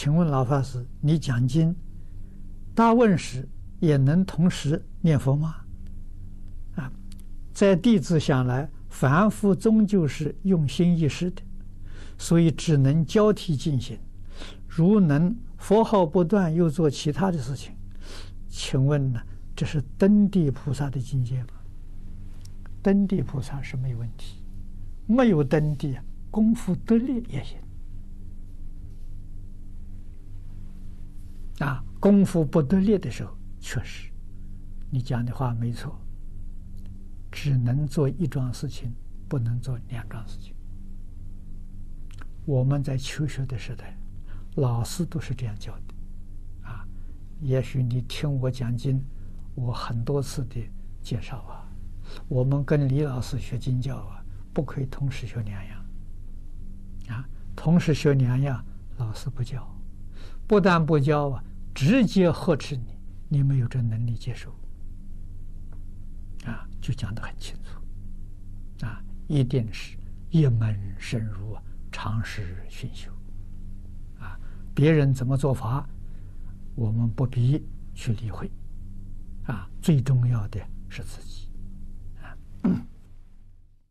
[0.00, 1.74] 请问老法师，你讲经
[2.72, 3.48] 大问时
[3.80, 5.56] 也能同时念佛吗？
[6.76, 6.92] 啊，
[7.52, 11.42] 在弟子想来，凡夫终究是用心一时的，
[12.16, 13.98] 所以只能交替进行。
[14.68, 17.74] 如能佛号不断，又做其他的事情，
[18.46, 19.20] 请问呢？
[19.56, 21.48] 这是登地菩萨的境界吗？
[22.80, 24.44] 登地菩萨是没有问题，
[25.08, 27.58] 没有登地啊，功夫得力也行。
[31.60, 34.10] 啊，功夫不得力的时候，确实，
[34.90, 35.98] 你讲的话没错，
[37.32, 38.92] 只能做一桩事情，
[39.28, 40.54] 不能做两桩事情。
[42.44, 43.96] 我们在求学的时代，
[44.54, 46.68] 老师都是这样教的。
[46.68, 46.86] 啊，
[47.40, 49.04] 也许你听我讲经，
[49.56, 50.60] 我很多次的
[51.02, 51.66] 介绍啊，
[52.28, 55.84] 我们跟李老师学经教啊，不可以同时学两样。
[57.08, 58.64] 啊，同时学两样，
[58.96, 59.68] 老师不教，
[60.46, 61.44] 不但不教啊。
[61.78, 64.50] 直接呵斥你，你没有这能力接受，
[66.44, 69.96] 啊，就讲得很清楚，啊，一定是
[70.28, 73.12] 一门深入啊，长时熏修，
[74.18, 74.36] 啊，
[74.74, 75.88] 别人怎么做法，
[76.74, 78.50] 我们不必去理会，
[79.46, 81.47] 啊，最重要的是自己，